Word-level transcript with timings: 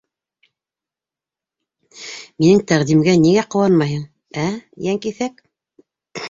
Минең 2.43 2.63
тәҡдимгә 2.71 3.15
нигә 3.27 3.45
ҡыуанмайһың, 3.57 4.09
ә, 4.47 4.49
йән 4.87 4.99
киҫәк? 5.07 5.39